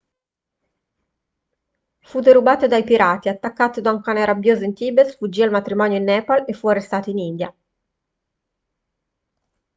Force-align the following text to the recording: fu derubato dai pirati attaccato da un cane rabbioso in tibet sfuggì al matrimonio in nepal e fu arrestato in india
fu 1.99 2.21
derubato 2.21 2.65
dai 2.65 2.83
pirati 2.83 3.29
attaccato 3.29 3.81
da 3.81 3.91
un 3.91 4.01
cane 4.01 4.25
rabbioso 4.25 4.63
in 4.63 4.73
tibet 4.73 5.09
sfuggì 5.11 5.43
al 5.43 5.51
matrimonio 5.51 5.97
in 5.97 6.05
nepal 6.05 6.43
e 6.47 6.53
fu 6.53 6.69
arrestato 6.69 7.11
in 7.11 7.19
india 7.19 7.55